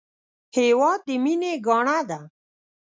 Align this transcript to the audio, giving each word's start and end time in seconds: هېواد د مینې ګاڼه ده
هېواد 0.55 0.99
د 1.07 1.09
مینې 1.23 1.53
ګاڼه 1.65 1.99
ده 2.09 2.19